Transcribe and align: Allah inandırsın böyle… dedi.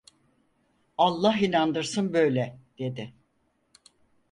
Allah 0.97 1.37
inandırsın 1.37 2.13
böyle… 2.13 2.59
dedi. 2.79 3.13